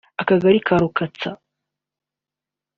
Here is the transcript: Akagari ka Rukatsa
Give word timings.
Akagari 0.21 0.59
ka 0.67 0.75
Rukatsa 0.81 1.31